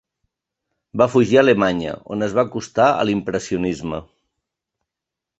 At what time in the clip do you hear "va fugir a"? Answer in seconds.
1.01-1.41